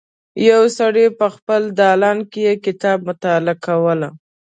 [0.49, 4.09] یو سړی په خپل دالان کې کتاب مطالعه کوله.